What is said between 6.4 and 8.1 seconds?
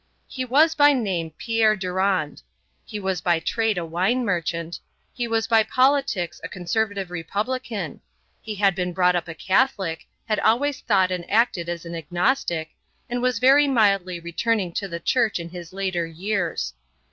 a conservative republican;